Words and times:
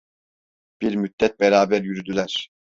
Bir 0.81 0.95
müddet 0.95 1.39
beraber 1.39 1.81
yürüdüler. 1.83 2.49